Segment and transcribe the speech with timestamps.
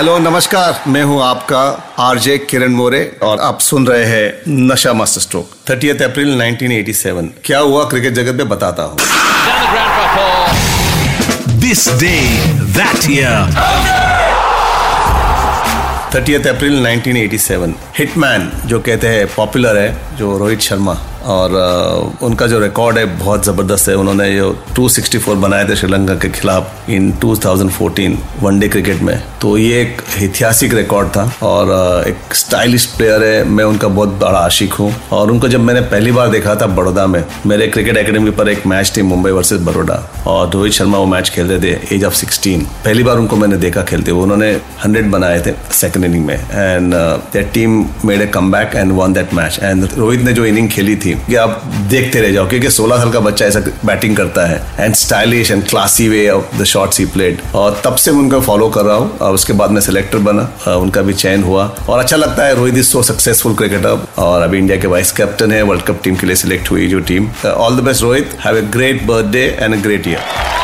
[0.00, 5.20] Hello नमस्कार। मैं हूँ आपका आरजे किरण मोरे और आप सुन रहे हैं नशा मास्टर
[5.20, 7.84] स्ट्रोक 30 अप्रैल 1987 क्या हुआ?
[7.84, 8.96] क्रिकेट जगत में बताता हूँ।
[11.60, 12.24] This day,
[12.78, 13.36] that year.
[16.14, 22.58] 30 April 1987 hitman जो कहते हैं पॉपुलर है जो रोहित शर्मा। और उनका जो
[22.58, 28.16] रिकॉर्ड है बहुत ज़बरदस्त है। उन्होंने जो 264 बनाए थे श्रीलंका के खिलाफ इन 2014
[28.42, 31.68] वनडे क्रिकेट में। तो ये एक ऐतिहासिक रिकॉर्ड था और
[32.08, 36.12] एक स्टाइलिश प्लेयर है। मैं उनका बहुत बड़ा आशिक हूँ। और उनको जब मैंने पहली
[36.12, 40.02] बार देखा था बड़ौदा में, मेरे क्रिकेट अकेडमी पर एक मैच थी मुंबई वर्सेज बड़ौदा
[40.26, 43.56] और रोहित शर्मा वो मैच खेल रहे थे एज ऑफ़ 16 पहली बार उनको मैंने
[43.58, 44.52] देखा खेलते हुए। उन्होंने
[44.84, 46.94] 100 बनाए थे सेकंड इनिंग में। And
[47.32, 50.68] that team made a come back and won that match and Rohit ने जो इनिंग
[50.70, 54.46] खेली थी कि आप देखते रह जाओ, क्योंकि 16 साल का बच्चा ऐसा बैटिंग करता
[54.46, 58.20] है and stylish and classy way of the shots he played और तब से मैं
[58.20, 61.64] उनका फॉलो कर रहा हूँ। और उसके बाद मैं सिलेक्टर बना। उनका भी चयन हुआ।
[61.88, 65.52] और अच्छा लगता है, Rohit is so successful cricketer और अभी इंडिया के वाइस कैप्टन
[65.52, 68.36] है वर्ल्ड कप टीम के लिए सिलेक्ट हुई जो team all the best Rohit.
[68.44, 70.59] Have a great birthday and a great year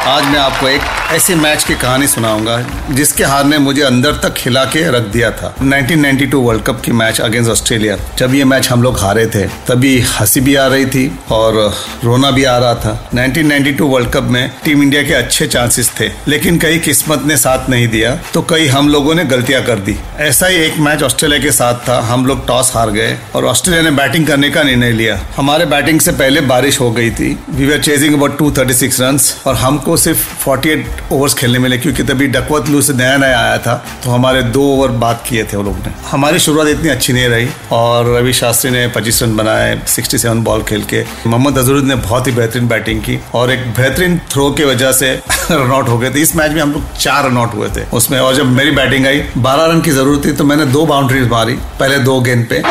[0.00, 0.80] आज मैं आपको एक
[1.12, 2.56] ऐसे मैच की कहानी सुनाऊँगा,
[2.90, 6.92] जिसके हार ने मुझे अंदर तक खिला के रख दिया था। 1992 वर्ल्ड कप की
[6.92, 10.86] मैच अगेंस्ट ऑस्ट्रेलिया। जब ये मैच हम लोग हारे थे, तभी हँसी भी आ रही
[10.86, 11.58] थी और
[12.04, 16.08] रोना भी आ रहा था। 1992 वर्ल्ड कप में टीम इंडिया के अच्छे चांसेस थे,
[16.28, 19.96] लेकिन कई किस्मत ने साथ नहीं दिया तो कई हम लोगों ने गलतियाँ कर दी।
[20.20, 23.82] ऐसा ही एक मैच ऑस्ट्रेलिया के साथ था। हम लोग टॉस हार गए और ऑस्ट्रेलिया
[23.82, 27.66] ने बैटिंग करने का निर्णय लिया। हमारे बैटिंग से पहले बारिश हो गई थी। We
[27.66, 32.68] were chasing about 236 runs और हमको सिर्फ़ 48 ओवर्स खेलने मिले, क्योंकि तभी डकवर्थ
[32.68, 33.74] लू से नया नया आया था
[34.04, 37.28] तो हमारे दो ओवर बात किए थे वो लोग ने हमारी शुरुआत इतनी अच्छी नहीं
[37.28, 41.96] रही, और रवि शास्त्री ने 25 रन बनाए 67 बॉल खेल के मोहम्मद अजरुद्दीन ने
[42.08, 45.12] बहुत ही बेहतरीन बैटिंग की, और एक बेहतरीन थ्रो की वजह से
[45.50, 47.88] रन आउट हो गए थे इस मैच में हम लोग चार रन आउट हुए थे
[47.96, 51.28] उसमें, और जब मेरी बैटिंग आई, बारह रन की ज़रूरत थी तो मैंने दो बाउंड्रीज
[51.30, 52.62] मारी, पहले दो गेंद पे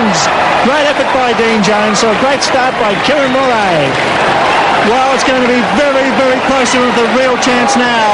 [0.00, 0.26] runs.
[0.64, 2.00] Great effort by Dean Jones.
[2.00, 4.49] So a great start by Kieran Murray.
[4.88, 8.08] Well, it's going to be very, very close to the real chance now.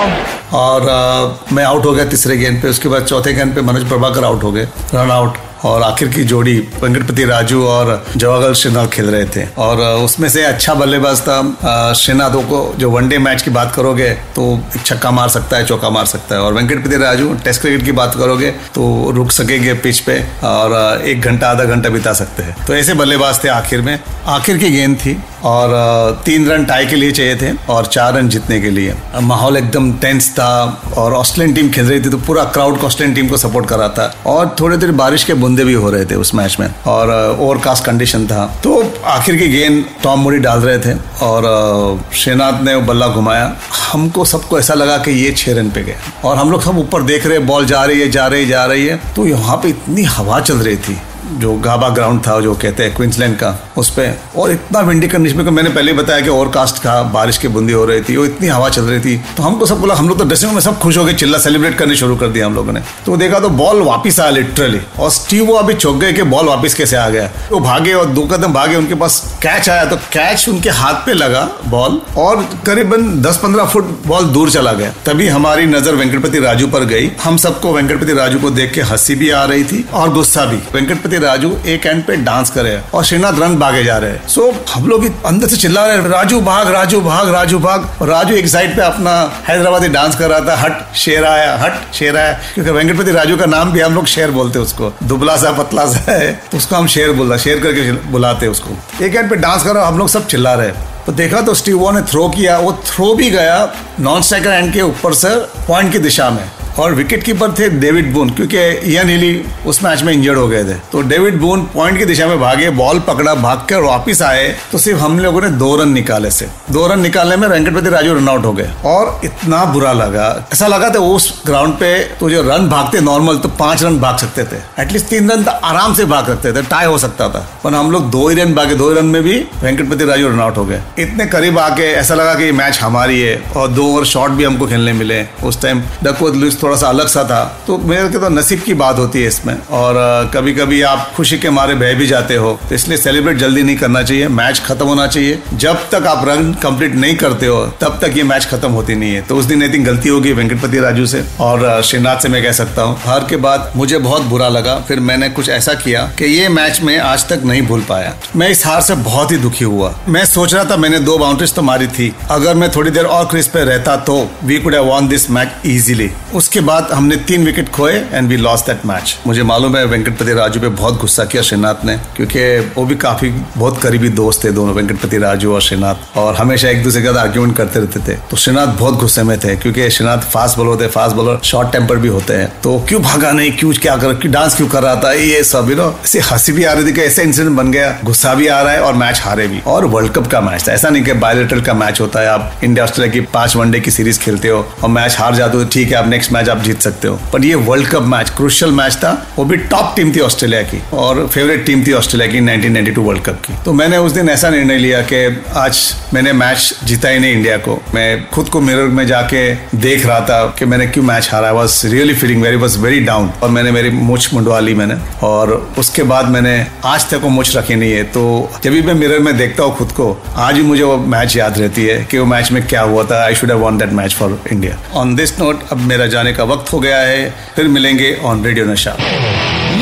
[0.54, 3.88] और अ, मैं आउट हो गया तीसरे गेंद पे उसके बाद चौथे गेंद पे मनोज
[3.88, 8.88] प्रभाकर आउट हो गए। रन आउट और आखिर की जोड़ी वेंकटपति राजू और जवाहर श्रीनाथ
[8.88, 13.18] खेल रहे थे। और अ, उसमें से अच्छा बल्लेबाज था अ, श्रीनाथों को जो वनडे
[13.18, 14.48] मैच की बात करोगे तो
[14.84, 18.14] छक्का मार सकता है चौका मार सकता है। और वेंकटपति राजू टेस्ट क्रिकेट की बात
[18.14, 22.74] करोगे तो रुक सकेंगे पिच पे और एक घंटा आधा घंटा बिता सकते हैं। तो
[22.74, 27.12] ऐसे बल्लेबाज थे आखिर में। आखिर की गेंद थी और तीन रन टाई के लिए
[27.12, 30.48] चाहिए थे और चार रन जीतने के लिए। माहौल एकदम टेंस था
[30.96, 33.88] और ऑस्ट्रेलियन टीम खेल रही थी तो पूरा क्राउड ऑस्ट्रेलियन टीम को सपोर्ट कर रहा
[33.88, 37.10] था और थोड़ी थोड़ी बारिश के बूंदे भी हो रहे थे उस मैच में और
[37.40, 42.76] ओवरकास्ट कंडीशन था। तो आखिर की गेंद टॉम मूडी डाल रहे थे और श्रीनाथ ने
[42.82, 43.54] बल्ला घुमाया।
[43.92, 47.02] हमको सबको ऐसा लगा कि ये छह रन पे गए। और हम लोग सब ऊपर
[47.04, 50.02] देख रहे बॉल जा रही है, जा रही जा रही है। तो यहाँ पे इतनी
[50.04, 50.98] हवा चल रही थी।
[51.32, 55.36] जो गाबा ग्राउंड था, जो कहते हैं क्विंसलैंड का, उस पे। और इतना विंडी कंडीशन
[55.36, 58.48] में मैंने पहले बताया कि ओवरकास्ट था, बारिश की बूंदी हो रही थी, वो इतनी
[58.48, 60.96] हवा चल रही थी। तो हमको सब बोला, हम लोग तो ड्रेसिंग में सब खुश
[60.96, 63.82] हो गए, चिल्ला सेलिब्रेट करने शुरू कर दिया हम लोगों ने। तो देखा तो बॉल
[63.82, 67.30] वापिस आया लिटरली और स्टीव वो अभी चौक गए कि बॉल वापिस कैसे आ गया।
[67.50, 71.12] वो भागे और दो कदम भागे, उनके पास कैच आया तो कैच उनके हाथ पे
[71.12, 76.66] लगा बॉल और करीबन 10-15 फुट बॉल दूर चला गया। तभी हमारी नज़र वेंकटपति राजू
[76.66, 80.12] पर गई। हम सबको वेंकटपति राजू को देख के हँसी भी आ रही थी, और
[80.12, 83.96] गुस्सा भी। वेंकटपति वेंकटपति राजू एक एंड पे डांस करे और श्रीनाथ रन भागे जा
[83.98, 87.86] रहे हैं। सो हम लोग अंदर से चिल्ला रहे राजू भाग राजू भाग राजू भाग।
[88.02, 89.12] राजू एक साइड पे अपना
[89.48, 93.46] हैदराबादी डांस कर रहा था, हट, शेर आया, हट, शेर आया। क्योंकि वेंकटपति राजू का
[93.46, 96.86] नाम भी हम लोग शेर बोलते उसको। दुबला सा, पतला सा है तो उसको हम
[96.86, 100.26] शेर बोल शेर करके बुलाते उसको। एक एंड पे डांस कर रहा हम लोग सब
[100.26, 100.72] चिल्ला रहे
[101.06, 104.72] तो देखा तो स्टीव वॉ ने थ्रो किया, वो थ्रो भी गया नॉन स्ट्राइकर एंड
[104.72, 105.28] के ऊपर से
[105.68, 106.44] पॉइंट की दिशा में।
[106.78, 108.58] और विकेट कीपर थे डेविड बून क्योंकि
[108.92, 112.26] इयन हिली उस मैच में इंजर्ड हो गए थे। तो डेविड बून पॉइंट की दिशा
[112.26, 115.92] में भागे बॉल पकड़ा भाग कर वापिस आए तो सिर्फ़ हम लोगों ने दो रन
[115.92, 119.92] निकाले से। दो रन निकालने में वेंकटपति राजू रन आउट हो गए। और इतना बुरा
[119.92, 123.98] लगा, ऐसा लगा था उस ग्राउंड पे तो जो रन भागते नॉर्मल तो पाँच रन
[124.00, 127.28] भाग सकते थे। एटलीस्ट तीन रन तो आराम से भाग सकते थे टाई हो सकता
[127.28, 130.40] था। पर हम लोग दो ही रन भागे, दो रन में भी वेंकटपति राजू रन
[130.40, 134.04] आउट हो गए। इतने करीब आके ऐसा लगा कि मैच हमारी है, और दो ओवर
[134.04, 137.78] शॉट भी हमको खेलने मिले। उस टाइम डकवर्थ लुइस थोड़ा सा अलग सा था। तो
[137.80, 141.50] मेरे के तो नसीब की बात होती है इसमें। और कभी कभी आप खुशी के
[141.50, 145.06] मारे बह भी जाते हो तो इसलिए सेलिब्रेट जल्दी नहीं करना चाहिए। मैच खत्म होना
[145.06, 148.94] चाहिए। जब तक आप रन कंप्लीट नहीं करते हो, तब तक ये मैच खत्म होती
[148.94, 152.28] नहीं है। तो उस दिन आई थिंक गलती होगी वेंकटपति राजू से। और श्रीनाथ से
[152.28, 155.74] मैं कह सकता हूँ। हार के बाद मुझे बहुत बुरा लगा। फिर मैंने कुछ ऐसा
[155.76, 159.32] किया कि ये मैच में आज तक नहीं भूल पाया। मैं इस हार से बहुत
[159.32, 162.70] ही दुखी हुआ। मैं सोच रहा था मैंने दो बाउंड्रीज तो मारी थी। अगर मैं
[162.70, 166.55] थोड़ी देर और क्रिस पे रहता तो we could have won this match easily उसके
[166.60, 170.60] बाद हमने तीन विकेट खोए and we lost that match मुझे मालूम है वेंकटपति राजू
[170.60, 174.74] पे बहुत गुस्सा किया श्रीनाथ ने, क्योंकि वो भी काफ़ी बहुत करीबी दोस्त थे दोनों,
[174.74, 178.36] वेंकटपति राजू और श्रीनाथ और हमेशा एक दूसरे के साथ आर्ग्यूमेंट करते रहते थे। तो
[178.36, 182.08] श्रीनाथ बहुत गुस्से में थे, क्योंकि श्रीनाथ फास्ट बॉलर होते फास्ट बॉलर शॉर्ट टेम्पर भी
[182.08, 185.42] होते हैं। तो क्यों भागा नहीं, क्यों, क्या कर डांस क्यों कर रहा था, ये
[185.44, 188.34] सब यू नो ऐसी हँसी भी आ रही थी कि ऐसे इंसिडेंट बन गया, गुस्सा
[188.34, 190.88] भी आ रहा है और मैच हारे भी। और वर्ल्ड कप का मैच था, ऐसा
[190.88, 194.20] नहीं कि बायोलेटरल का मैच होता है, आप इंडिया ऑस्ट्रेलिया की पाँच वनडे की सीरीज़
[194.20, 197.08] खेलते हो और मैच हार जाते हो, ठीक है, आप नेक्स्ट मैच आप जीत सकते
[197.08, 200.62] हो। पर ये world cup match crucial match था, वो भी टॉप टीम थी ऑस्ट्रेलिया
[200.62, 204.28] की और फेवरेट टीम थी ऑस्ट्रेलिया की 1992 वर्ल्ड कप की। तो मैंने उस दिन
[204.28, 208.60] ऐसा निर्णय लिया कि आज मैंने मैच जीता ही नहीं इंडिया को। मैं खुद को
[208.60, 212.56] मिरर में जाके देख रहा था कि मैंने क्यों मैच हारा। Was really feeling very
[212.56, 217.08] was very down और मैंने मेरी मुछ मुंडवा ली मैंने। और उसके बाद मैंने आज
[217.08, 218.24] तक वो मुछ रखी नहीं है। तो
[218.64, 220.06] जब भी मैं मिरर में देखता हूँ खुद को,
[220.36, 223.22] आज भी मुझे वो मैच याद रहती है कि वो मैच में क्या हुआ था।
[223.24, 226.44] I should have won that match for India on this note अब मेरा जाने का
[226.44, 228.96] वक्त हो गया है। फिर मिलेंगे on radio Nasha.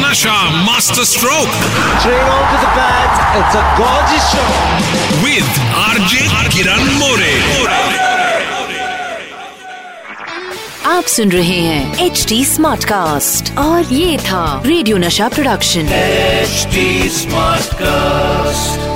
[0.05, 1.49] Nasha master stroke.
[5.25, 7.35] With RJ Kiran More
[10.87, 16.67] आप सुन रहे हैं एच डी स्मार्ट कास्ट और ये था रेडियो नशा प्रोडक्शन एच
[17.13, 18.94] स्मार्ट Smartcast.